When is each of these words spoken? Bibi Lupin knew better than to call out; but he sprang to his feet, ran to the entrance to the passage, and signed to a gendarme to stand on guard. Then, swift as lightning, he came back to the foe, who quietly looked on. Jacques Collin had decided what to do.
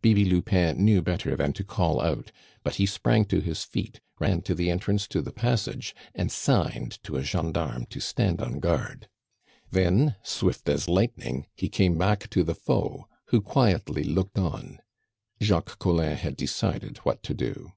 Bibi 0.00 0.24
Lupin 0.24 0.82
knew 0.82 1.02
better 1.02 1.36
than 1.36 1.52
to 1.52 1.62
call 1.62 2.00
out; 2.00 2.32
but 2.64 2.76
he 2.76 2.86
sprang 2.86 3.26
to 3.26 3.42
his 3.42 3.62
feet, 3.62 4.00
ran 4.18 4.40
to 4.40 4.54
the 4.54 4.70
entrance 4.70 5.06
to 5.08 5.20
the 5.20 5.34
passage, 5.34 5.94
and 6.14 6.32
signed 6.32 6.92
to 7.04 7.18
a 7.18 7.22
gendarme 7.22 7.84
to 7.90 8.00
stand 8.00 8.40
on 8.40 8.58
guard. 8.58 9.06
Then, 9.70 10.16
swift 10.22 10.66
as 10.70 10.88
lightning, 10.88 11.46
he 11.54 11.68
came 11.68 11.98
back 11.98 12.30
to 12.30 12.42
the 12.42 12.54
foe, 12.54 13.06
who 13.26 13.42
quietly 13.42 14.02
looked 14.04 14.38
on. 14.38 14.78
Jacques 15.42 15.78
Collin 15.78 16.16
had 16.16 16.38
decided 16.38 16.96
what 17.04 17.22
to 17.24 17.34
do. 17.34 17.72